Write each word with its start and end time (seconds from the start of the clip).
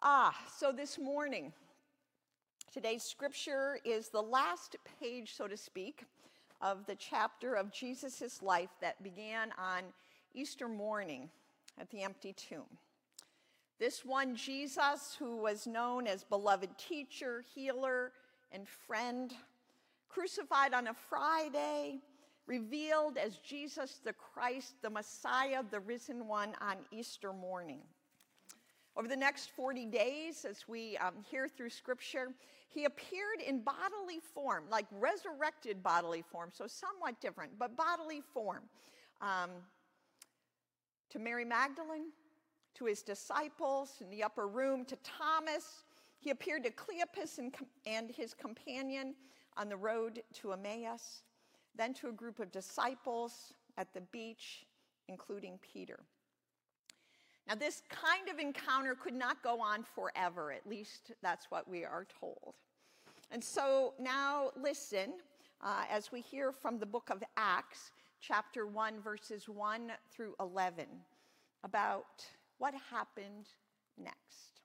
Ah, 0.00 0.32
so 0.56 0.70
this 0.70 0.96
morning, 0.96 1.52
today's 2.72 3.02
scripture 3.02 3.80
is 3.84 4.10
the 4.10 4.22
last 4.22 4.76
page, 5.00 5.34
so 5.34 5.48
to 5.48 5.56
speak, 5.56 6.04
of 6.60 6.86
the 6.86 6.94
chapter 6.94 7.54
of 7.54 7.72
Jesus' 7.72 8.40
life 8.40 8.70
that 8.80 9.02
began 9.02 9.50
on 9.58 9.82
Easter 10.34 10.68
morning 10.68 11.28
at 11.80 11.90
the 11.90 12.02
empty 12.04 12.32
tomb. 12.32 12.78
This 13.80 14.04
one 14.04 14.36
Jesus, 14.36 15.16
who 15.18 15.36
was 15.38 15.66
known 15.66 16.06
as 16.06 16.22
beloved 16.22 16.78
teacher, 16.78 17.42
healer, 17.52 18.12
and 18.52 18.68
friend, 18.68 19.34
crucified 20.08 20.74
on 20.74 20.86
a 20.86 20.94
Friday, 20.94 21.98
revealed 22.46 23.16
as 23.16 23.38
Jesus 23.38 24.00
the 24.04 24.12
Christ, 24.12 24.74
the 24.80 24.90
Messiah, 24.90 25.64
the 25.68 25.80
risen 25.80 26.28
one 26.28 26.54
on 26.60 26.76
Easter 26.92 27.32
morning. 27.32 27.80
Over 28.98 29.06
the 29.06 29.16
next 29.16 29.50
40 29.50 29.86
days, 29.86 30.44
as 30.44 30.66
we 30.66 30.96
um, 30.96 31.14
hear 31.30 31.46
through 31.46 31.70
scripture, 31.70 32.32
he 32.66 32.84
appeared 32.84 33.40
in 33.46 33.62
bodily 33.62 34.18
form, 34.34 34.64
like 34.68 34.86
resurrected 34.90 35.84
bodily 35.84 36.22
form, 36.22 36.50
so 36.52 36.66
somewhat 36.66 37.20
different, 37.20 37.52
but 37.60 37.76
bodily 37.76 38.20
form, 38.34 38.64
um, 39.20 39.50
to 41.10 41.20
Mary 41.20 41.44
Magdalene, 41.44 42.10
to 42.74 42.86
his 42.86 43.02
disciples 43.02 43.92
in 44.00 44.10
the 44.10 44.24
upper 44.24 44.48
room, 44.48 44.84
to 44.86 44.96
Thomas. 45.04 45.84
He 46.18 46.30
appeared 46.30 46.64
to 46.64 46.70
Cleopas 46.70 47.38
and, 47.38 47.54
and 47.86 48.10
his 48.10 48.34
companion 48.34 49.14
on 49.56 49.68
the 49.68 49.76
road 49.76 50.22
to 50.34 50.52
Emmaus, 50.52 51.22
then 51.76 51.94
to 51.94 52.08
a 52.08 52.12
group 52.12 52.40
of 52.40 52.50
disciples 52.50 53.54
at 53.76 53.94
the 53.94 54.00
beach, 54.00 54.66
including 55.06 55.60
Peter. 55.62 56.00
Now, 57.48 57.54
this 57.54 57.82
kind 57.88 58.28
of 58.28 58.38
encounter 58.38 58.94
could 58.94 59.14
not 59.14 59.42
go 59.42 59.58
on 59.58 59.82
forever, 59.82 60.52
at 60.52 60.68
least 60.68 61.12
that's 61.22 61.46
what 61.50 61.66
we 61.66 61.82
are 61.82 62.06
told. 62.20 62.54
And 63.30 63.42
so 63.42 63.94
now 63.98 64.50
listen 64.60 65.14
uh, 65.62 65.84
as 65.90 66.12
we 66.12 66.20
hear 66.20 66.52
from 66.52 66.78
the 66.78 66.84
book 66.84 67.08
of 67.10 67.22
Acts, 67.38 67.92
chapter 68.20 68.66
1, 68.66 69.00
verses 69.00 69.48
1 69.48 69.92
through 70.10 70.34
11, 70.40 70.84
about 71.64 72.22
what 72.58 72.74
happened 72.90 73.46
next. 73.96 74.60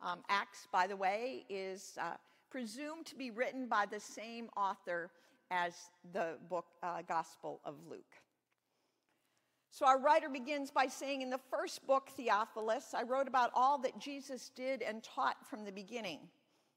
Um, 0.00 0.20
Acts, 0.28 0.68
by 0.70 0.86
the 0.86 0.96
way, 0.96 1.44
is 1.48 1.98
uh, 2.00 2.12
presumed 2.48 3.06
to 3.06 3.16
be 3.16 3.32
written 3.32 3.66
by 3.66 3.86
the 3.90 3.98
same 3.98 4.48
author 4.56 5.10
as 5.50 5.74
the 6.12 6.34
book 6.48 6.66
uh, 6.84 7.02
Gospel 7.08 7.60
of 7.64 7.74
Luke. 7.90 8.04
So 9.70 9.86
our 9.86 9.98
writer 9.98 10.28
begins 10.28 10.70
by 10.70 10.86
saying, 10.86 11.22
In 11.22 11.30
the 11.30 11.40
first 11.50 11.86
book, 11.86 12.08
Theophilus, 12.16 12.94
I 12.94 13.02
wrote 13.02 13.28
about 13.28 13.50
all 13.54 13.78
that 13.78 13.98
Jesus 13.98 14.50
did 14.54 14.82
and 14.82 15.02
taught 15.02 15.46
from 15.46 15.64
the 15.64 15.72
beginning 15.72 16.20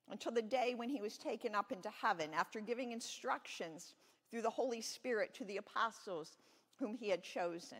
until 0.09 0.31
the 0.31 0.41
day 0.41 0.73
when 0.75 0.89
he 0.89 1.01
was 1.01 1.17
taken 1.17 1.55
up 1.55 1.71
into 1.71 1.89
heaven, 1.89 2.31
after 2.33 2.59
giving 2.59 2.91
instructions 2.91 3.95
through 4.29 4.41
the 4.41 4.49
Holy 4.49 4.81
Spirit 4.81 5.33
to 5.35 5.45
the 5.45 5.57
apostles 5.57 6.37
whom 6.75 6.93
he 6.93 7.09
had 7.09 7.23
chosen. 7.23 7.77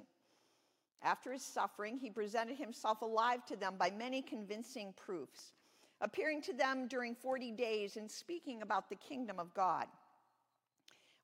After 1.03 1.34
his 1.34 1.44
suffering, 1.44 1.98
he 1.98 2.09
presented 2.09 2.58
himself 2.58 3.02
alive 3.02 3.46
to 3.48 3.56
them 3.56 3.75
by 3.78 3.92
many 3.92 4.22
convincing 4.22 4.94
proofs, 4.96 5.53
appearing 6.00 6.42
to 6.44 6.53
them 6.53 6.88
during 6.88 7.16
40 7.16 7.52
days 7.52 7.98
and 7.98 8.09
speaking 8.09 8.62
about 8.62 8.90
the 8.90 8.96
kingdom 8.96 9.40
of 9.40 9.53
God. 9.53 9.88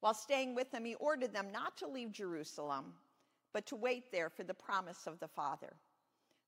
While 0.02 0.14
staying 0.14 0.56
with 0.56 0.72
them, 0.72 0.84
he 0.84 0.96
ordered 0.96 1.34
them 1.34 1.52
not 1.52 1.78
to 1.78 1.88
leave 1.88 2.12
Jerusalem 2.12 2.94
but 3.58 3.66
to 3.66 3.76
wait 3.76 4.12
there 4.12 4.30
for 4.30 4.44
the 4.44 4.54
promise 4.54 5.08
of 5.08 5.20
the 5.20 5.28
Father. 5.28 5.74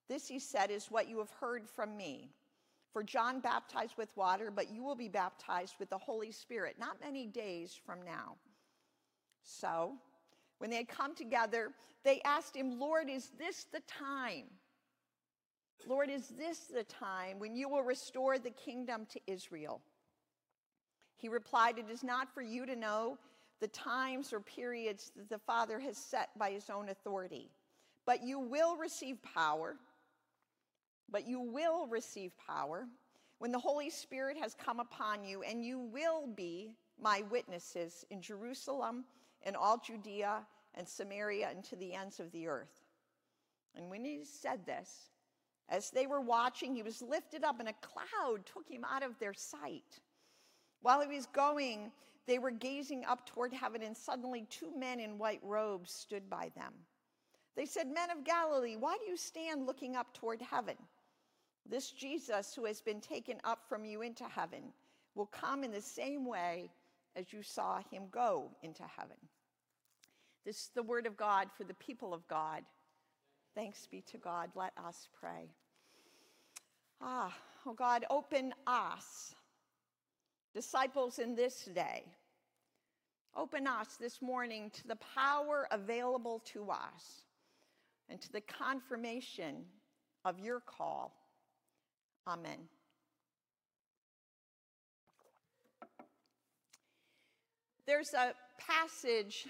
This, 0.07 0.27
he 0.27 0.37
said, 0.37 0.69
is 0.69 0.91
what 0.91 1.09
you 1.09 1.17
have 1.17 1.31
heard 1.31 1.67
from 1.67 1.97
me. 1.97 2.29
For 2.93 3.01
John 3.01 3.39
baptized 3.39 3.97
with 3.97 4.15
water, 4.15 4.51
but 4.55 4.69
you 4.69 4.83
will 4.83 4.93
be 4.93 5.07
baptized 5.07 5.73
with 5.79 5.89
the 5.89 5.97
Holy 5.97 6.31
Spirit 6.31 6.75
not 6.79 7.01
many 7.03 7.25
days 7.25 7.73
from 7.83 8.03
now. 8.05 8.35
So, 9.41 9.93
when 10.59 10.69
they 10.69 10.75
had 10.75 10.87
come 10.87 11.15
together, 11.15 11.71
they 12.03 12.21
asked 12.25 12.55
him, 12.55 12.79
Lord, 12.79 13.09
is 13.09 13.31
this 13.39 13.65
the 13.73 13.81
time? 13.87 14.45
Lord, 15.87 16.11
is 16.11 16.27
this 16.27 16.65
the 16.71 16.83
time 16.83 17.39
when 17.39 17.55
you 17.55 17.69
will 17.69 17.81
restore 17.81 18.37
the 18.37 18.51
kingdom 18.51 19.07
to 19.13 19.19
Israel? 19.25 19.81
He 21.15 21.27
replied, 21.27 21.79
It 21.79 21.89
is 21.89 22.03
not 22.03 22.31
for 22.31 22.43
you 22.43 22.67
to 22.67 22.75
know 22.75 23.17
the 23.59 23.67
times 23.67 24.33
or 24.33 24.39
periods 24.39 25.11
that 25.15 25.29
the 25.29 25.39
Father 25.39 25.79
has 25.79 25.97
set 25.97 26.29
by 26.37 26.51
his 26.51 26.69
own 26.69 26.89
authority. 26.89 27.49
But 28.05 28.23
you 28.23 28.39
will 28.39 28.77
receive 28.77 29.17
power, 29.21 29.75
but 31.09 31.27
you 31.27 31.39
will 31.39 31.87
receive 31.87 32.31
power 32.37 32.87
when 33.39 33.51
the 33.51 33.59
Holy 33.59 33.89
Spirit 33.89 34.37
has 34.37 34.53
come 34.53 34.79
upon 34.79 35.23
you, 35.23 35.43
and 35.43 35.63
you 35.63 35.79
will 35.79 36.27
be 36.27 36.73
my 37.01 37.23
witnesses 37.29 38.05
in 38.09 38.21
Jerusalem 38.21 39.05
and 39.43 39.55
all 39.55 39.77
Judea 39.77 40.45
and 40.75 40.87
Samaria 40.87 41.49
and 41.49 41.63
to 41.65 41.75
the 41.75 41.93
ends 41.93 42.19
of 42.19 42.31
the 42.31 42.47
earth. 42.47 42.81
And 43.75 43.89
when 43.89 44.03
he 44.03 44.23
said 44.23 44.65
this, 44.65 45.09
as 45.69 45.91
they 45.91 46.07
were 46.07 46.21
watching, 46.21 46.75
he 46.75 46.83
was 46.83 47.01
lifted 47.01 47.43
up, 47.43 47.59
and 47.59 47.69
a 47.69 47.73
cloud 47.73 48.45
took 48.45 48.67
him 48.67 48.83
out 48.83 49.03
of 49.03 49.17
their 49.19 49.33
sight. 49.33 49.99
While 50.81 51.01
he 51.01 51.15
was 51.15 51.27
going, 51.27 51.91
they 52.29 52.37
were 52.37 52.51
gazing 52.51 53.03
up 53.05 53.25
toward 53.25 53.51
heaven, 53.51 53.81
and 53.81 53.97
suddenly 53.97 54.45
two 54.51 54.71
men 54.77 54.99
in 54.99 55.17
white 55.17 55.41
robes 55.41 55.91
stood 55.91 56.29
by 56.29 56.51
them. 56.55 56.73
They 57.55 57.65
said, 57.65 57.87
Men 57.87 58.11
of 58.11 58.23
Galilee, 58.23 58.75
why 58.75 58.97
do 58.97 59.09
you 59.09 59.17
stand 59.17 59.65
looking 59.65 59.95
up 59.95 60.13
toward 60.13 60.39
heaven? 60.39 60.75
This 61.67 61.89
Jesus 61.89 62.53
who 62.53 62.65
has 62.65 62.81
been 62.81 63.01
taken 63.01 63.37
up 63.43 63.67
from 63.67 63.83
you 63.83 64.03
into 64.03 64.25
heaven 64.25 64.61
will 65.15 65.25
come 65.25 65.63
in 65.63 65.71
the 65.71 65.81
same 65.81 66.23
way 66.23 66.69
as 67.15 67.33
you 67.33 67.41
saw 67.41 67.81
him 67.89 68.03
go 68.11 68.51
into 68.61 68.83
heaven. 68.83 69.17
This 70.45 70.57
is 70.57 70.69
the 70.75 70.83
word 70.83 71.07
of 71.07 71.17
God 71.17 71.47
for 71.57 71.63
the 71.63 71.73
people 71.73 72.13
of 72.13 72.27
God. 72.27 72.61
Thanks 73.55 73.87
be 73.89 74.01
to 74.01 74.17
God. 74.17 74.51
Let 74.53 74.73
us 74.77 75.07
pray. 75.19 75.49
Ah, 77.01 77.35
oh 77.65 77.73
God, 77.73 78.05
open 78.11 78.53
us, 78.67 79.33
disciples 80.53 81.17
in 81.17 81.35
this 81.35 81.65
day, 81.65 82.03
Open 83.39 83.67
us 83.67 83.95
this 84.01 84.21
morning 84.21 84.69
to 84.71 84.85
the 84.85 84.97
power 85.15 85.65
available 85.71 86.41
to 86.51 86.69
us 86.69 87.23
and 88.09 88.19
to 88.19 88.29
the 88.33 88.41
confirmation 88.41 89.63
of 90.25 90.37
your 90.39 90.59
call. 90.59 91.13
Amen. 92.27 92.67
There's 97.87 98.13
a 98.13 98.33
passage 98.57 99.47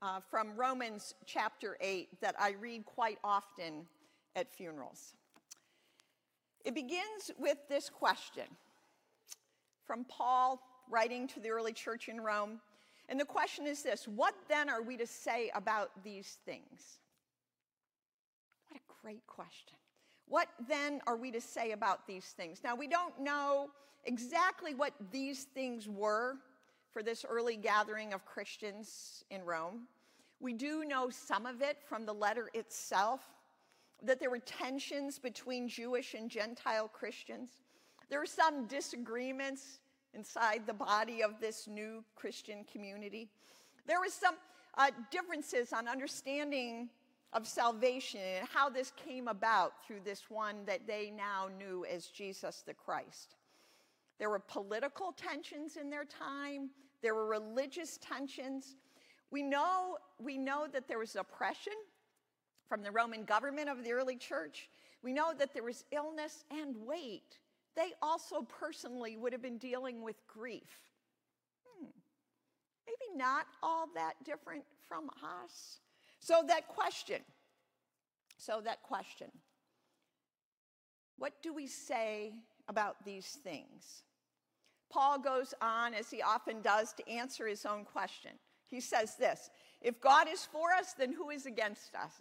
uh, 0.00 0.20
from 0.30 0.54
Romans 0.54 1.12
chapter 1.26 1.76
8 1.80 2.20
that 2.20 2.36
I 2.38 2.54
read 2.60 2.84
quite 2.84 3.18
often 3.24 3.86
at 4.36 4.54
funerals. 4.54 5.12
It 6.64 6.76
begins 6.76 7.32
with 7.36 7.58
this 7.68 7.90
question 7.90 8.44
from 9.84 10.04
Paul 10.04 10.60
writing 10.88 11.26
to 11.26 11.40
the 11.40 11.50
early 11.50 11.72
church 11.72 12.06
in 12.08 12.20
Rome 12.20 12.60
and 13.08 13.20
the 13.20 13.24
question 13.24 13.66
is 13.66 13.82
this 13.82 14.08
what 14.08 14.34
then 14.48 14.68
are 14.68 14.82
we 14.82 14.96
to 14.96 15.06
say 15.06 15.50
about 15.54 15.90
these 16.02 16.38
things? 16.44 16.98
What 18.68 18.80
a 18.80 19.02
great 19.02 19.26
question. 19.26 19.76
What 20.26 20.48
then 20.68 21.00
are 21.06 21.16
we 21.16 21.30
to 21.32 21.40
say 21.40 21.72
about 21.72 22.06
these 22.06 22.24
things? 22.24 22.60
Now, 22.64 22.74
we 22.74 22.88
don't 22.88 23.20
know 23.20 23.68
exactly 24.04 24.74
what 24.74 24.94
these 25.12 25.44
things 25.54 25.88
were 25.88 26.36
for 26.90 27.02
this 27.02 27.24
early 27.28 27.56
gathering 27.56 28.14
of 28.14 28.24
Christians 28.24 29.24
in 29.30 29.44
Rome. 29.44 29.86
We 30.40 30.52
do 30.52 30.84
know 30.84 31.10
some 31.10 31.46
of 31.46 31.60
it 31.60 31.78
from 31.86 32.06
the 32.06 32.12
letter 32.12 32.50
itself 32.54 33.20
that 34.02 34.18
there 34.20 34.30
were 34.30 34.38
tensions 34.38 35.18
between 35.18 35.68
Jewish 35.68 36.14
and 36.14 36.30
Gentile 36.30 36.88
Christians. 36.88 37.50
There 38.08 38.18
were 38.18 38.26
some 38.26 38.66
disagreements 38.66 39.80
inside 40.14 40.62
the 40.66 40.74
body 40.74 41.22
of 41.22 41.40
this 41.40 41.66
new 41.66 42.04
Christian 42.16 42.64
community. 42.70 43.28
There 43.86 44.00
was 44.00 44.12
some 44.12 44.36
uh, 44.76 44.90
differences 45.10 45.72
on 45.72 45.88
understanding 45.88 46.88
of 47.32 47.46
salvation 47.46 48.20
and 48.38 48.48
how 48.48 48.68
this 48.68 48.92
came 48.96 49.28
about 49.28 49.72
through 49.86 50.00
this 50.04 50.30
one 50.30 50.64
that 50.66 50.86
they 50.86 51.12
now 51.14 51.48
knew 51.58 51.84
as 51.84 52.06
Jesus 52.06 52.62
the 52.66 52.74
Christ. 52.74 53.34
There 54.18 54.30
were 54.30 54.38
political 54.38 55.12
tensions 55.12 55.76
in 55.76 55.90
their 55.90 56.04
time, 56.04 56.70
there 57.02 57.14
were 57.14 57.26
religious 57.26 57.98
tensions. 57.98 58.76
We 59.30 59.42
know, 59.42 59.98
we 60.20 60.38
know 60.38 60.68
that 60.72 60.86
there 60.86 60.98
was 60.98 61.16
oppression 61.16 61.72
from 62.68 62.82
the 62.82 62.92
Roman 62.92 63.24
government 63.24 63.68
of 63.68 63.82
the 63.82 63.92
early 63.92 64.16
church. 64.16 64.68
We 65.02 65.12
know 65.12 65.34
that 65.36 65.52
there 65.52 65.64
was 65.64 65.84
illness 65.90 66.44
and 66.50 66.76
weight 66.86 67.38
they 67.76 67.92
also 68.02 68.42
personally 68.42 69.16
would 69.16 69.32
have 69.32 69.42
been 69.42 69.58
dealing 69.58 70.02
with 70.02 70.16
grief. 70.26 70.80
Hmm. 71.66 71.86
Maybe 72.86 73.16
not 73.18 73.46
all 73.62 73.88
that 73.94 74.14
different 74.24 74.64
from 74.88 75.10
us. 75.22 75.80
So, 76.20 76.42
that 76.48 76.68
question, 76.68 77.20
so 78.38 78.60
that 78.64 78.82
question 78.82 79.30
What 81.18 81.34
do 81.42 81.52
we 81.52 81.66
say 81.66 82.34
about 82.68 83.04
these 83.04 83.26
things? 83.26 84.04
Paul 84.90 85.18
goes 85.18 85.54
on, 85.60 85.92
as 85.92 86.08
he 86.10 86.22
often 86.22 86.60
does, 86.62 86.92
to 86.92 87.08
answer 87.10 87.48
his 87.48 87.66
own 87.66 87.84
question. 87.84 88.30
He 88.68 88.80
says 88.80 89.16
this 89.16 89.50
If 89.80 90.00
God 90.00 90.28
is 90.30 90.46
for 90.50 90.72
us, 90.72 90.94
then 90.94 91.12
who 91.12 91.30
is 91.30 91.46
against 91.46 91.94
us? 91.94 92.12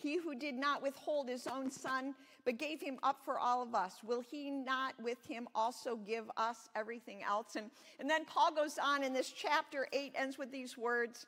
He 0.00 0.16
who 0.16 0.34
did 0.34 0.54
not 0.54 0.82
withhold 0.82 1.28
his 1.28 1.46
own 1.46 1.70
son, 1.70 2.14
but 2.44 2.56
gave 2.56 2.80
him 2.80 2.98
up 3.02 3.18
for 3.24 3.38
all 3.38 3.62
of 3.62 3.74
us, 3.74 3.96
will 4.04 4.20
he 4.20 4.50
not 4.50 4.94
with 5.02 5.24
him 5.26 5.48
also 5.54 5.96
give 5.96 6.30
us 6.36 6.68
everything 6.76 7.22
else? 7.22 7.56
And, 7.56 7.70
and 7.98 8.08
then 8.08 8.24
Paul 8.24 8.54
goes 8.54 8.78
on 8.82 9.02
in 9.02 9.12
this 9.12 9.30
chapter 9.30 9.88
8, 9.92 10.12
ends 10.14 10.38
with 10.38 10.52
these 10.52 10.78
words 10.78 11.26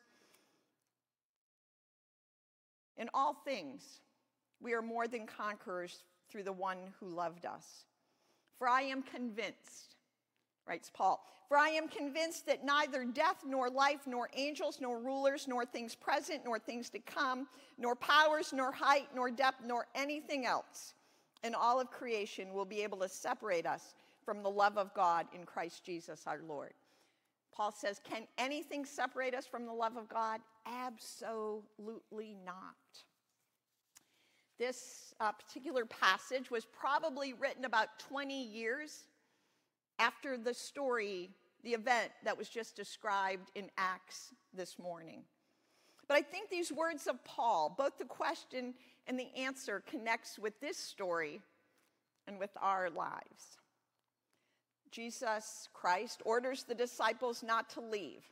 In 2.96 3.08
all 3.14 3.34
things, 3.34 4.00
we 4.61 4.75
are 4.75 4.82
more 4.82 5.08
than 5.08 5.26
conquerors 5.26 6.05
through 6.31 6.44
the 6.44 6.52
one 6.52 6.78
who 7.00 7.08
loved 7.08 7.46
us. 7.46 7.87
For 8.58 8.69
I 8.69 8.82
am 8.82 9.02
convinced, 9.02 9.96
writes 10.70 10.90
Paul, 10.94 11.20
for 11.49 11.58
I 11.58 11.70
am 11.70 11.88
convinced 11.88 12.46
that 12.46 12.64
neither 12.64 13.05
death, 13.05 13.43
nor 13.44 13.69
life, 13.69 14.06
nor 14.06 14.31
angels, 14.34 14.78
nor 14.81 15.00
rulers, 15.00 15.49
nor 15.49 15.67
things 15.67 15.96
present, 15.96 16.43
nor 16.44 16.61
things 16.61 16.88
to 16.90 17.00
come, 17.00 17.49
nor 17.76 17.96
powers, 17.96 18.52
nor 18.52 18.70
height, 18.70 19.08
nor 19.14 19.32
depth, 19.32 19.62
nor 19.67 19.87
anything 19.96 20.46
else 20.46 20.94
in 21.43 21.55
all 21.55 21.81
of 21.81 21.90
creation 21.90 22.55
will 22.55 22.64
be 22.64 22.82
able 22.82 22.99
to 22.99 23.08
separate 23.08 23.67
us 23.67 23.94
from 24.25 24.44
the 24.44 24.49
love 24.49 24.78
of 24.78 24.94
God 24.94 25.26
in 25.34 25.44
Christ 25.44 25.82
Jesus 25.84 26.22
our 26.26 26.40
Lord. 26.46 26.73
Paul 27.52 27.73
says, 27.73 28.00
Can 28.08 28.28
anything 28.38 28.84
separate 28.84 29.34
us 29.34 29.46
from 29.46 29.66
the 29.66 29.73
love 29.73 29.96
of 29.96 30.08
God? 30.08 30.40
Absolutely 30.66 32.37
not. 32.46 32.76
This 34.56 35.14
uh, 35.19 35.32
particular 35.32 35.84
passage 35.84 36.50
was 36.50 36.64
probably 36.64 37.32
written 37.32 37.64
about 37.64 37.99
20 37.99 38.40
years 38.40 39.05
after 40.00 40.37
the 40.37 40.55
story 40.55 41.31
the 41.62 41.75
event 41.75 42.11
that 42.25 42.37
was 42.37 42.49
just 42.49 42.75
described 42.75 43.50
in 43.55 43.70
Acts 43.76 44.32
this 44.55 44.79
morning. 44.79 45.23
But 46.08 46.17
I 46.17 46.23
think 46.23 46.49
these 46.49 46.73
words 46.73 47.06
of 47.06 47.23
Paul, 47.25 47.75
both 47.76 47.99
the 47.99 48.05
question 48.05 48.75
and 49.06 49.19
the 49.19 49.29
answer, 49.37 49.82
connects 49.87 50.38
with 50.38 50.58
this 50.61 50.79
story 50.79 51.41
and 52.26 52.38
with 52.38 52.50
our 52.61 52.88
lives. 52.91 53.58
Jesus 54.91 55.69
Christ 55.73 56.23
orders 56.25 56.64
the 56.64 56.75
disciples 56.75 57.43
not 57.43 57.70
to 57.70 57.81
leave, 57.81 58.25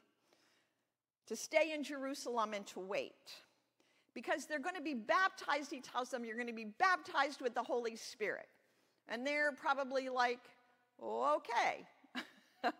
to 1.27 1.37
stay 1.37 1.73
in 1.73 1.85
Jerusalem 1.85 2.55
and 2.55 2.67
to 2.69 2.81
wait. 2.81 3.13
Because 4.15 4.47
they're 4.47 4.59
going 4.59 4.75
to 4.75 4.83
be 4.83 4.95
baptized, 4.95 5.71
he 5.71 5.81
tells 5.81 6.09
them, 6.09 6.25
you're 6.25 6.35
going 6.35 6.49
to 6.49 6.53
be 6.53 6.65
baptized 6.65 7.41
with 7.41 7.55
the 7.55 7.63
Holy 7.63 7.95
Spirit. 7.95 8.49
And 9.09 9.25
they're 9.25 9.53
probably 9.53 10.09
like, 10.09 10.41
okay. 11.03 11.87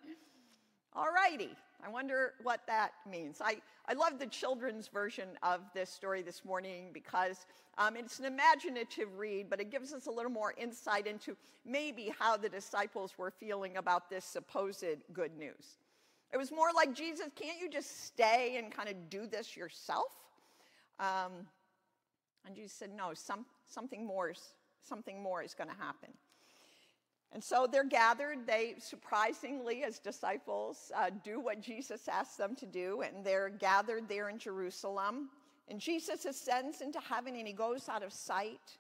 All 0.95 1.09
righty. 1.13 1.51
I 1.85 1.89
wonder 1.89 2.35
what 2.43 2.61
that 2.67 2.91
means. 3.09 3.41
I, 3.41 3.59
I 3.87 3.95
love 3.95 4.19
the 4.19 4.27
children's 4.27 4.89
version 4.89 5.29
of 5.43 5.61
this 5.75 5.91
story 5.91 6.23
this 6.23 6.45
morning 6.45 6.91
because 6.93 7.47
um, 7.77 7.97
it's 7.97 8.19
an 8.19 8.25
imaginative 8.25 9.17
read, 9.17 9.49
but 9.49 9.61
it 9.61 9.71
gives 9.71 9.93
us 9.93 10.07
a 10.07 10.11
little 10.11 10.31
more 10.31 10.55
insight 10.59 11.07
into 11.07 11.37
maybe 11.65 12.13
how 12.19 12.37
the 12.37 12.49
disciples 12.49 13.15
were 13.17 13.31
feeling 13.31 13.77
about 13.77 14.11
this 14.11 14.25
supposed 14.25 14.85
good 15.13 15.37
news. 15.39 15.79
It 16.33 16.37
was 16.37 16.51
more 16.51 16.69
like, 16.75 16.95
Jesus, 16.95 17.29
can't 17.37 17.61
you 17.61 17.71
just 17.71 18.07
stay 18.07 18.57
and 18.59 18.73
kind 18.73 18.89
of 18.89 19.09
do 19.09 19.27
this 19.27 19.57
yourself? 19.57 20.13
Um, 20.99 21.47
and 22.45 22.57
Jesus 22.57 22.73
said, 22.73 22.91
no, 22.95 23.15
some, 23.15 23.47
something, 23.67 24.05
more, 24.05 24.35
something 24.83 25.23
more 25.23 25.43
is 25.43 25.55
going 25.55 25.71
to 25.71 25.77
happen. 25.77 26.11
And 27.33 27.45
so 27.45 27.69
they're 27.71 27.85
gathered. 27.85 28.47
They 28.47 28.77
surprisingly, 28.79 29.85
as 29.85 29.99
disciples, 29.99 30.91
uh, 30.97 31.11
do 31.23 31.41
what 31.41 31.61
Jesus 31.61 32.09
asked 32.09 32.39
them 32.39 32.55
to 32.57 32.67
do, 32.67 33.03
and 33.03 33.25
they're 33.25 33.51
gathered 33.51 34.09
there 34.09 34.29
in 34.29 34.39
Jerusalem. 34.39 35.29
And 35.69 35.79
Jesus 35.79 36.25
ascends 36.25 36.81
into 36.81 36.99
heaven 37.01 37.37
and 37.37 37.47
he 37.47 37.53
goes 37.53 37.89
out 37.89 38.03
of 38.03 38.13
sight. 38.13 38.79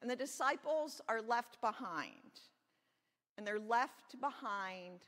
And 0.00 0.10
the 0.10 0.16
disciples 0.16 1.00
are 1.08 1.20
left 1.20 1.60
behind. 1.60 2.40
And 3.36 3.46
they're 3.46 3.58
left 3.58 4.18
behind, 4.20 5.00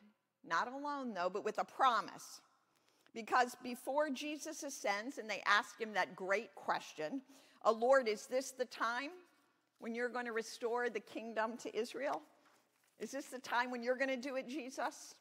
not 0.47 0.71
alone 0.71 1.15
though, 1.15 1.31
but 1.31 1.45
with 1.45 1.59
a 1.59 1.65
promise. 1.65 2.41
Because 3.15 3.57
before 3.63 4.11
Jesus 4.11 4.63
ascends 4.63 5.19
and 5.19 5.29
they 5.29 5.43
ask 5.47 5.81
him 5.81 5.95
that 5.95 6.15
great 6.15 6.55
question, 6.55 7.23
oh 7.65 7.73
Lord, 7.73 8.07
is 8.07 8.27
this 8.27 8.51
the 8.51 8.67
time 8.67 9.11
when 9.79 9.95
you're 9.95 10.11
going 10.11 10.27
to 10.27 10.33
restore 10.33 10.91
the 10.91 11.01
kingdom 11.01 11.57
to 11.59 11.75
Israel? 11.75 12.21
Is 12.99 13.11
this 13.13 13.27
the 13.27 13.39
time 13.39 13.71
when 13.71 13.83
you're 13.83 13.97
going 13.97 14.11
to 14.11 14.17
do 14.17 14.37
it, 14.37 14.49
Jesus? 14.49 15.15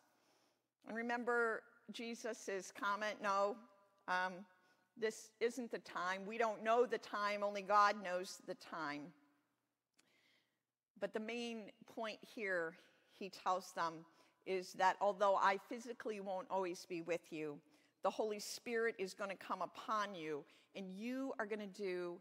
And 0.88 0.96
remember 0.96 1.62
Jesus' 1.92 2.72
comment 2.80 3.16
no, 3.22 3.56
um, 4.08 4.34
this 5.00 5.30
isn't 5.40 5.72
the 5.72 5.80
time. 5.80 6.22
We 6.26 6.38
don't 6.38 6.64
know 6.64 6.86
the 6.86 6.98
time, 6.98 7.44
only 7.44 7.62
God 7.62 7.96
knows 8.04 8.42
the 8.48 8.56
time. 8.56 9.04
But 11.00 11.14
the 11.14 11.20
main 11.20 11.66
point 11.96 12.18
here, 12.22 12.74
he 13.20 13.30
tells 13.30 13.72
them, 13.74 13.94
is 14.48 14.74
that 14.74 14.96
although 15.02 15.36
I 15.36 15.60
physically 15.70 16.20
won't 16.20 16.48
always 16.50 16.86
be 16.86 17.02
with 17.02 17.32
you, 17.32 17.60
the 18.04 18.10
Holy 18.10 18.40
Spirit 18.40 18.96
is 18.98 19.14
going 19.14 19.30
to 19.30 19.36
come 19.36 19.62
upon 19.62 20.16
you, 20.16 20.44
and 20.76 20.90
you 20.98 21.34
are 21.38 21.46
going 21.46 21.60
to 21.60 21.68
do 21.68 22.18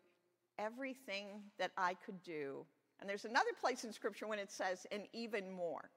everything 0.59 1.27
that 1.59 1.71
I 1.77 1.95
could 1.95 2.23
do 2.23 2.67
and 3.01 3.09
there's 3.09 3.25
another 3.25 3.51
place 3.61 3.85
in 3.85 3.93
Scripture 3.93 4.27
when 4.27 4.39
it 4.39 4.51
says, 4.51 4.87
and 4.91 5.03
even 5.13 5.51
more. 5.51 5.91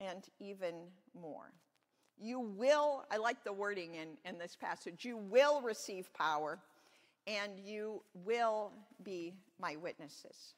And 0.00 0.24
even 0.38 0.74
more. 1.20 1.52
You 2.16 2.40
will, 2.40 3.04
I 3.10 3.16
like 3.16 3.44
the 3.44 3.52
wording 3.52 3.94
in, 3.94 4.08
in 4.24 4.38
this 4.38 4.56
passage, 4.56 5.04
you 5.04 5.16
will 5.16 5.60
receive 5.60 6.12
power 6.14 6.58
and 7.26 7.58
you 7.58 8.02
will 8.14 8.72
be 9.04 9.34
my 9.60 9.76
witnesses. 9.76 10.54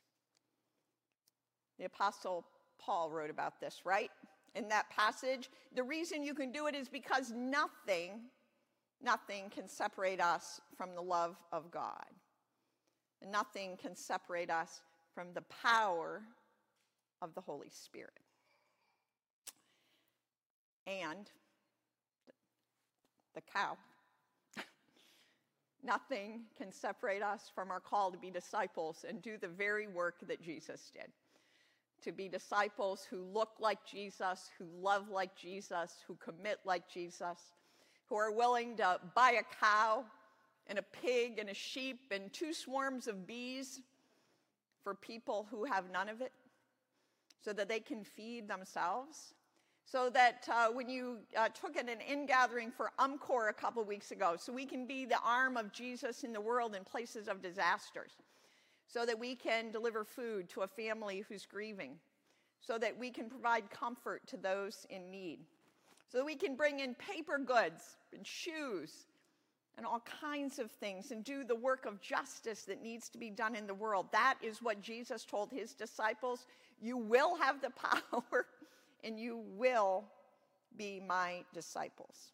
The 1.78 1.86
Apostle 1.86 2.46
Paul 2.78 3.10
wrote 3.10 3.30
about 3.30 3.60
this, 3.60 3.80
right? 3.84 4.10
In 4.54 4.68
that 4.68 4.88
passage, 4.90 5.50
the 5.74 5.82
reason 5.82 6.22
you 6.22 6.34
can 6.34 6.52
do 6.52 6.66
it 6.66 6.74
is 6.74 6.88
because 6.88 7.30
nothing, 7.30 8.20
nothing 9.02 9.50
can 9.50 9.68
separate 9.68 10.20
us 10.20 10.60
from 10.76 10.94
the 10.94 11.02
love 11.02 11.36
of 11.52 11.70
God. 11.70 12.06
Nothing 13.26 13.76
can 13.76 13.94
separate 13.94 14.50
us 14.50 14.80
from 15.20 15.34
the 15.34 15.42
power 15.62 16.22
of 17.20 17.34
the 17.34 17.42
Holy 17.42 17.68
Spirit. 17.68 18.20
And 20.86 21.30
the 23.34 23.42
cow. 23.42 23.76
Nothing 25.84 26.44
can 26.56 26.72
separate 26.72 27.22
us 27.22 27.50
from 27.54 27.70
our 27.70 27.80
call 27.80 28.10
to 28.10 28.16
be 28.16 28.30
disciples 28.30 29.04
and 29.06 29.20
do 29.20 29.36
the 29.36 29.48
very 29.48 29.86
work 29.86 30.26
that 30.26 30.40
Jesus 30.42 30.90
did. 30.94 31.12
To 32.04 32.12
be 32.12 32.30
disciples 32.30 33.06
who 33.10 33.22
look 33.22 33.50
like 33.60 33.84
Jesus, 33.84 34.48
who 34.58 34.64
love 34.80 35.10
like 35.10 35.36
Jesus, 35.36 35.96
who 36.08 36.14
commit 36.14 36.60
like 36.64 36.88
Jesus, 36.88 37.38
who 38.08 38.16
are 38.16 38.32
willing 38.32 38.78
to 38.78 38.98
buy 39.14 39.32
a 39.32 39.62
cow 39.62 40.02
and 40.66 40.78
a 40.78 40.84
pig 41.02 41.38
and 41.38 41.50
a 41.50 41.54
sheep 41.54 42.10
and 42.10 42.32
two 42.32 42.54
swarms 42.54 43.06
of 43.06 43.26
bees 43.26 43.82
for 44.82 44.94
people 44.94 45.46
who 45.50 45.64
have 45.64 45.90
none 45.90 46.08
of 46.08 46.20
it 46.20 46.32
so 47.42 47.52
that 47.52 47.68
they 47.68 47.80
can 47.80 48.04
feed 48.04 48.48
themselves. 48.48 49.34
So 49.84 50.08
that 50.10 50.46
uh, 50.48 50.68
when 50.68 50.88
you 50.88 51.18
uh, 51.36 51.48
took 51.48 51.76
it 51.76 51.88
an 51.88 51.98
ingathering 52.00 52.70
for 52.70 52.92
UMCOR 53.00 53.50
a 53.50 53.52
couple 53.52 53.82
weeks 53.84 54.12
ago, 54.12 54.36
so 54.38 54.52
we 54.52 54.64
can 54.64 54.86
be 54.86 55.04
the 55.04 55.18
arm 55.24 55.56
of 55.56 55.72
Jesus 55.72 56.22
in 56.22 56.32
the 56.32 56.40
world 56.40 56.76
in 56.76 56.84
places 56.84 57.26
of 57.26 57.42
disasters, 57.42 58.12
so 58.86 59.04
that 59.04 59.18
we 59.18 59.34
can 59.34 59.72
deliver 59.72 60.04
food 60.04 60.48
to 60.50 60.60
a 60.60 60.68
family 60.68 61.24
who's 61.28 61.44
grieving, 61.44 61.96
so 62.60 62.78
that 62.78 62.96
we 62.96 63.10
can 63.10 63.28
provide 63.28 63.68
comfort 63.70 64.24
to 64.28 64.36
those 64.36 64.86
in 64.90 65.10
need, 65.10 65.40
so 66.08 66.18
that 66.18 66.24
we 66.24 66.36
can 66.36 66.54
bring 66.54 66.78
in 66.78 66.94
paper 66.94 67.38
goods 67.38 67.96
and 68.14 68.24
shoes 68.24 69.06
and 69.76 69.86
all 69.86 70.02
kinds 70.20 70.58
of 70.58 70.70
things 70.70 71.10
and 71.10 71.24
do 71.24 71.44
the 71.44 71.54
work 71.54 71.86
of 71.86 72.00
justice 72.00 72.62
that 72.62 72.82
needs 72.82 73.08
to 73.08 73.18
be 73.18 73.30
done 73.30 73.54
in 73.54 73.66
the 73.66 73.74
world. 73.74 74.06
That 74.12 74.34
is 74.42 74.62
what 74.62 74.80
Jesus 74.80 75.24
told 75.24 75.50
his 75.50 75.74
disciples. 75.74 76.46
You 76.80 76.96
will 76.96 77.36
have 77.36 77.60
the 77.60 77.70
power 78.10 78.46
and 79.02 79.18
you 79.18 79.42
will 79.56 80.04
be 80.76 81.00
my 81.06 81.44
disciples. 81.54 82.32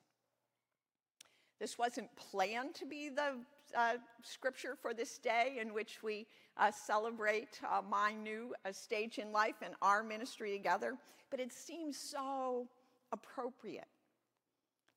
This 1.61 1.79
wasn't 1.79 2.15
planned 2.17 2.75
to 2.77 2.87
be 2.87 3.09
the 3.09 3.35
uh, 3.77 3.95
scripture 4.23 4.77
for 4.81 4.93
this 4.93 5.19
day 5.19 5.59
in 5.61 5.73
which 5.73 6.03
we 6.03 6.27
uh, 6.57 6.71
celebrate 6.71 7.61
uh, 7.71 7.81
my 7.89 8.13
new 8.13 8.55
uh, 8.65 8.73
stage 8.73 9.19
in 9.19 9.33
life 9.33 9.57
and 9.63 9.75
our 9.83 10.03
ministry 10.03 10.53
together, 10.53 10.97
but 11.31 11.41
it 11.41 11.53
seems 11.53 11.97
so 11.99 12.67
appropriate. 13.13 13.89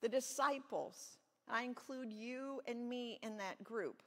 The 0.01 0.09
disciples 0.09 1.18
I 1.49 1.63
include 1.63 2.11
you 2.11 2.61
and 2.67 2.87
me 2.87 3.19
in 3.23 3.37
that 3.37 3.63
group. 3.63 4.01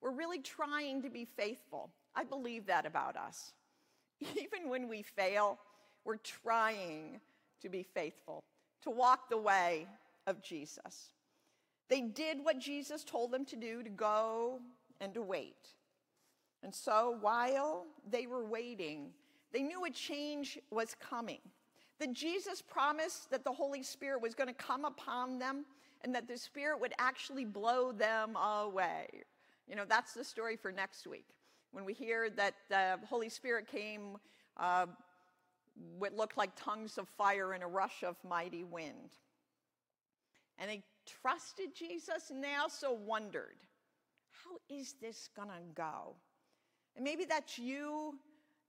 We're 0.00 0.12
really 0.12 0.40
trying 0.40 1.02
to 1.02 1.10
be 1.10 1.24
faithful. 1.24 1.90
I 2.14 2.24
believe 2.24 2.66
that 2.66 2.86
about 2.86 3.16
us. 3.16 3.52
Even 4.20 4.68
when 4.68 4.88
we 4.88 5.02
fail, 5.02 5.58
we're 6.04 6.16
trying 6.16 7.20
to 7.62 7.68
be 7.68 7.82
faithful, 7.82 8.42
to 8.82 8.90
walk 8.90 9.28
the 9.28 9.38
way 9.38 9.86
of 10.26 10.42
Jesus. 10.42 11.10
They 11.88 12.02
did 12.02 12.44
what 12.44 12.58
Jesus 12.58 13.04
told 13.04 13.32
them 13.32 13.44
to 13.46 13.56
do 13.56 13.82
to 13.82 13.90
go 13.90 14.60
and 15.00 15.14
to 15.14 15.22
wait. 15.22 15.74
And 16.62 16.74
so 16.74 17.16
while 17.20 17.86
they 18.08 18.26
were 18.26 18.44
waiting, 18.44 19.10
they 19.52 19.62
knew 19.62 19.84
a 19.84 19.90
change 19.90 20.58
was 20.70 20.94
coming. 21.00 21.38
That 21.98 22.12
Jesus 22.12 22.62
promised 22.62 23.30
that 23.30 23.44
the 23.44 23.52
Holy 23.52 23.82
Spirit 23.82 24.22
was 24.22 24.34
going 24.34 24.48
to 24.48 24.54
come 24.54 24.84
upon 24.84 25.38
them 25.38 25.64
and 26.02 26.14
that 26.14 26.28
the 26.28 26.36
Spirit 26.38 26.80
would 26.80 26.92
actually 26.98 27.44
blow 27.44 27.92
them 27.92 28.36
away. 28.36 29.06
You 29.66 29.76
know, 29.76 29.84
that's 29.86 30.14
the 30.14 30.24
story 30.24 30.56
for 30.56 30.72
next 30.72 31.06
week. 31.06 31.26
When 31.72 31.84
we 31.84 31.92
hear 31.92 32.30
that 32.30 32.54
the 32.68 32.98
Holy 33.06 33.28
Spirit 33.28 33.66
came, 33.66 34.16
uh, 34.56 34.86
what 35.98 36.14
looked 36.14 36.36
like 36.36 36.50
tongues 36.56 36.98
of 36.98 37.08
fire 37.08 37.52
and 37.52 37.62
a 37.62 37.66
rush 37.66 38.02
of 38.02 38.16
mighty 38.28 38.64
wind. 38.64 39.12
And 40.58 40.70
they 40.70 40.82
trusted 41.22 41.74
Jesus 41.74 42.30
and 42.30 42.42
they 42.42 42.54
also 42.54 42.92
wondered, 42.92 43.56
how 44.30 44.56
is 44.74 44.94
this 45.00 45.28
to 45.36 45.42
go? 45.74 46.16
And 46.96 47.04
maybe 47.04 47.24
that's 47.24 47.58
you, 47.58 48.14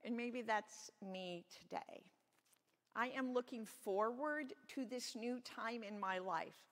and 0.04 0.16
maybe 0.16 0.42
that's 0.42 0.92
me 1.02 1.46
today. 1.62 2.04
I 2.96 3.08
am 3.10 3.34
looking 3.34 3.66
forward 3.66 4.54
to 4.76 4.86
this 4.86 5.16
new 5.16 5.40
time 5.40 5.84
in 5.84 6.00
my 6.00 6.20
life 6.20 6.66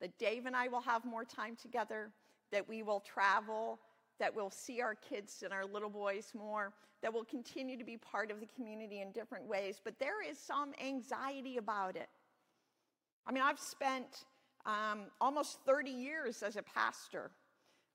that 0.00 0.18
Dave 0.18 0.46
and 0.46 0.56
I 0.56 0.68
will 0.68 0.80
have 0.80 1.04
more 1.04 1.24
time 1.24 1.56
together, 1.56 2.10
that 2.52 2.68
we 2.68 2.82
will 2.82 3.00
travel, 3.00 3.78
that 4.18 4.34
we'll 4.34 4.50
see 4.50 4.80
our 4.80 4.94
kids 4.94 5.42
and 5.42 5.52
our 5.52 5.64
little 5.64 5.90
boys 5.90 6.32
more, 6.34 6.72
that 7.02 7.12
we'll 7.12 7.24
continue 7.24 7.76
to 7.78 7.84
be 7.84 7.96
part 7.96 8.30
of 8.30 8.40
the 8.40 8.46
community 8.54 9.00
in 9.00 9.12
different 9.12 9.46
ways. 9.46 9.80
But 9.82 9.98
there 9.98 10.22
is 10.28 10.38
some 10.38 10.72
anxiety 10.84 11.56
about 11.56 11.96
it. 11.96 12.08
I 13.26 13.32
mean, 13.32 13.42
I've 13.42 13.60
spent 13.60 14.24
um, 14.66 15.04
almost 15.20 15.60
30 15.64 15.90
years 15.90 16.42
as 16.42 16.56
a 16.56 16.62
pastor 16.62 17.30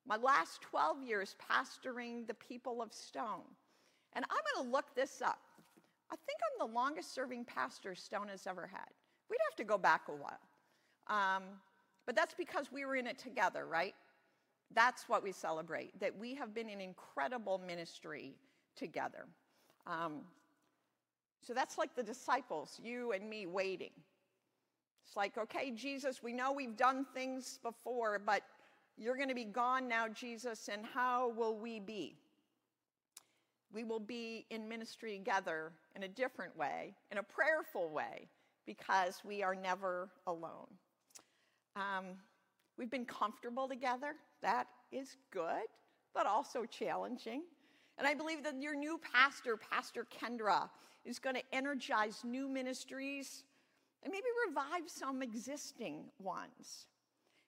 my 0.07 0.17
last 0.17 0.61
12 0.61 1.03
years 1.03 1.35
pastoring 1.51 2.27
the 2.27 2.33
people 2.35 2.81
of 2.81 2.93
Stone. 2.93 3.41
And 4.13 4.23
I'm 4.25 4.55
going 4.55 4.67
to 4.67 4.71
look 4.71 4.93
this 4.95 5.21
up. 5.21 5.39
I 6.11 6.15
think 6.15 6.37
I'm 6.43 6.67
the 6.67 6.73
longest 6.73 7.13
serving 7.13 7.45
pastor 7.45 7.95
Stone 7.95 8.27
has 8.27 8.45
ever 8.45 8.67
had. 8.67 8.87
We'd 9.29 9.39
have 9.49 9.55
to 9.57 9.63
go 9.63 9.77
back 9.77 10.03
a 10.07 10.11
while. 10.11 10.39
Um, 11.07 11.43
but 12.05 12.15
that's 12.15 12.33
because 12.33 12.71
we 12.71 12.85
were 12.85 12.95
in 12.95 13.07
it 13.07 13.17
together, 13.17 13.65
right? 13.65 13.95
That's 14.73 15.07
what 15.07 15.23
we 15.23 15.31
celebrate, 15.31 15.99
that 15.99 16.17
we 16.17 16.35
have 16.35 16.53
been 16.53 16.69
in 16.69 16.81
incredible 16.81 17.61
ministry 17.65 18.33
together. 18.75 19.25
Um, 19.87 20.21
so 21.41 21.53
that's 21.53 21.77
like 21.77 21.95
the 21.95 22.03
disciples, 22.03 22.79
you 22.83 23.11
and 23.11 23.29
me 23.29 23.45
waiting. 23.45 23.91
It's 25.05 25.15
like, 25.15 25.37
okay, 25.37 25.71
Jesus, 25.71 26.23
we 26.23 26.33
know 26.33 26.51
we've 26.51 26.75
done 26.75 27.05
things 27.13 27.59
before, 27.61 28.19
but 28.19 28.41
you're 28.97 29.15
going 29.15 29.29
to 29.29 29.35
be 29.35 29.45
gone 29.45 29.87
now, 29.87 30.07
Jesus, 30.07 30.69
and 30.71 30.83
how 30.85 31.31
will 31.37 31.57
we 31.57 31.79
be? 31.79 32.15
We 33.71 33.83
will 33.83 33.99
be 33.99 34.45
in 34.49 34.67
ministry 34.67 35.17
together 35.17 35.71
in 35.95 36.03
a 36.03 36.07
different 36.07 36.57
way, 36.57 36.95
in 37.11 37.17
a 37.17 37.23
prayerful 37.23 37.89
way, 37.89 38.27
because 38.65 39.21
we 39.23 39.43
are 39.43 39.53
never 39.53 40.09
alone. 40.25 40.67
Um, 41.75 42.05
we've 42.77 42.91
been 42.91 43.05
comfortable 43.05 43.67
together. 43.67 44.15
That 44.41 44.67
is 44.91 45.17
good, 45.31 45.67
but 46.13 46.25
also 46.25 46.65
challenging. 46.65 47.43
And 47.97 48.07
I 48.07 48.13
believe 48.13 48.43
that 48.43 48.61
your 48.61 48.75
new 48.75 48.99
pastor, 49.13 49.57
Pastor 49.57 50.05
Kendra, 50.05 50.69
is 51.05 51.19
going 51.19 51.35
to 51.35 51.43
energize 51.53 52.21
new 52.23 52.47
ministries 52.47 53.43
and 54.03 54.11
maybe 54.11 54.25
revive 54.47 54.87
some 54.87 55.21
existing 55.21 56.05
ones. 56.19 56.87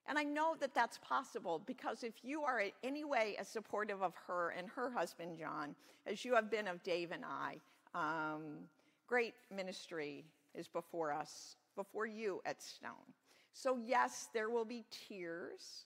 And 0.07 0.17
I 0.17 0.23
know 0.23 0.55
that 0.61 0.73
that's 0.73 0.97
possible 0.99 1.61
because 1.65 2.03
if 2.03 2.13
you 2.23 2.43
are 2.43 2.61
in 2.61 2.71
any 2.83 3.03
way 3.03 3.35
as 3.39 3.47
supportive 3.47 4.01
of 4.01 4.13
her 4.25 4.53
and 4.57 4.69
her 4.69 4.89
husband, 4.89 5.37
John, 5.37 5.75
as 6.05 6.23
you 6.23 6.33
have 6.33 6.49
been 6.49 6.67
of 6.67 6.81
Dave 6.83 7.11
and 7.11 7.23
I, 7.25 7.57
um, 7.93 8.59
great 9.05 9.33
ministry 9.53 10.23
is 10.55 10.67
before 10.67 11.11
us, 11.11 11.57
before 11.75 12.05
you 12.05 12.41
at 12.45 12.61
Stone. 12.61 13.13
So, 13.59 13.79
yes, 13.83 14.29
there 14.35 14.51
will 14.51 14.65
be 14.65 14.85
tears. 14.91 15.85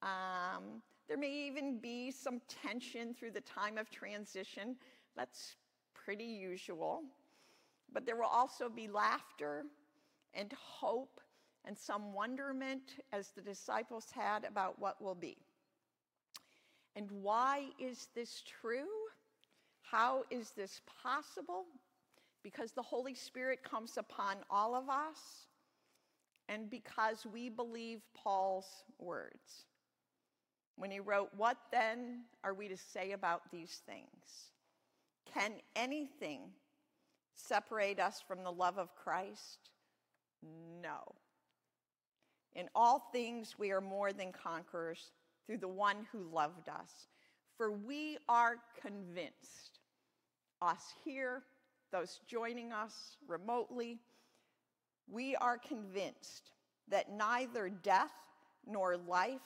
Um, 0.00 0.80
there 1.06 1.18
may 1.18 1.30
even 1.46 1.78
be 1.78 2.10
some 2.10 2.40
tension 2.48 3.12
through 3.12 3.32
the 3.32 3.42
time 3.42 3.76
of 3.76 3.90
transition. 3.90 4.76
That's 5.14 5.56
pretty 5.92 6.24
usual. 6.24 7.02
But 7.92 8.06
there 8.06 8.16
will 8.16 8.24
also 8.32 8.70
be 8.70 8.88
laughter 8.88 9.66
and 10.32 10.54
hope 10.54 11.20
and 11.66 11.76
some 11.76 12.14
wonderment 12.14 12.96
as 13.12 13.28
the 13.28 13.42
disciples 13.42 14.06
had 14.10 14.46
about 14.46 14.78
what 14.78 15.02
will 15.02 15.14
be. 15.14 15.36
And 16.96 17.10
why 17.10 17.66
is 17.78 18.08
this 18.14 18.42
true? 18.46 18.88
How 19.82 20.24
is 20.30 20.52
this 20.52 20.80
possible? 21.02 21.66
Because 22.42 22.72
the 22.72 22.80
Holy 22.80 23.14
Spirit 23.14 23.62
comes 23.62 23.98
upon 23.98 24.36
all 24.48 24.74
of 24.74 24.88
us 24.88 25.48
and 26.48 26.68
because 26.70 27.26
we 27.30 27.48
believe 27.48 28.00
Paul's 28.14 28.84
words. 28.98 29.66
When 30.76 30.90
he 30.90 31.00
wrote, 31.00 31.30
What 31.36 31.56
then 31.70 32.22
are 32.42 32.54
we 32.54 32.68
to 32.68 32.76
say 32.76 33.12
about 33.12 33.50
these 33.50 33.82
things? 33.86 34.50
Can 35.32 35.52
anything 35.76 36.40
separate 37.34 37.98
us 37.98 38.22
from 38.26 38.42
the 38.42 38.52
love 38.52 38.78
of 38.78 38.94
Christ? 38.96 39.70
No. 40.82 41.14
In 42.54 42.68
all 42.74 43.08
things, 43.12 43.58
we 43.58 43.70
are 43.70 43.80
more 43.80 44.12
than 44.12 44.32
conquerors 44.32 45.10
through 45.46 45.58
the 45.58 45.68
one 45.68 46.06
who 46.12 46.28
loved 46.32 46.68
us. 46.68 47.08
For 47.56 47.72
we 47.72 48.18
are 48.28 48.56
convinced, 48.80 49.78
us 50.60 50.94
here, 51.04 51.42
those 51.92 52.20
joining 52.26 52.72
us 52.72 53.16
remotely, 53.28 54.00
we 55.12 55.36
are 55.36 55.58
convinced 55.58 56.50
that 56.88 57.12
neither 57.12 57.68
death 57.68 58.12
nor 58.66 58.96
life, 58.96 59.40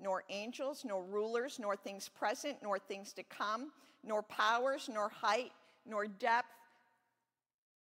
nor 0.00 0.24
angels, 0.30 0.84
nor 0.86 1.04
rulers, 1.04 1.58
nor 1.60 1.76
things 1.76 2.08
present, 2.08 2.56
nor 2.62 2.78
things 2.78 3.12
to 3.12 3.22
come, 3.24 3.72
nor 4.04 4.22
powers, 4.22 4.88
nor 4.92 5.08
height, 5.08 5.52
nor 5.86 6.06
depth, 6.06 6.48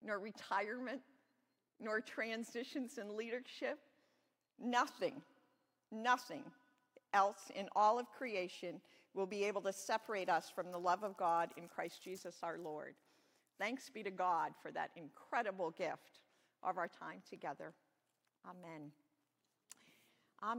nor 0.03 0.19
retirement, 0.19 1.01
nor 1.79 2.01
transitions 2.01 2.97
in 2.97 3.15
leadership 3.15 3.77
Nothing, 4.63 5.21
nothing 5.91 6.43
else 7.13 7.51
in 7.55 7.67
all 7.75 7.97
of 7.97 8.11
creation 8.11 8.79
will 9.13 9.25
be 9.25 9.43
able 9.43 9.61
to 9.61 9.73
separate 9.73 10.29
us 10.29 10.51
from 10.53 10.71
the 10.71 10.77
love 10.79 11.03
of 11.03 11.17
God 11.17 11.49
in 11.57 11.67
Christ 11.67 12.03
Jesus 12.03 12.37
our 12.43 12.57
Lord. 12.57 12.93
Thanks 13.59 13.89
be 13.89 14.03
to 14.03 14.11
God 14.11 14.51
for 14.61 14.71
that 14.71 14.91
incredible 14.95 15.71
gift 15.71 16.20
of 16.63 16.77
our 16.77 16.87
time 16.87 17.21
together. 17.29 17.73
Amen. 18.45 18.91